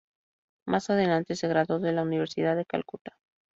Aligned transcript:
Más 0.65 0.89
adelante 0.89 1.35
se 1.35 1.47
graduó 1.47 1.77
de 1.77 1.91
la 1.91 2.01
Universidad 2.01 2.55
de 2.55 2.65
Calcuta. 2.65 3.15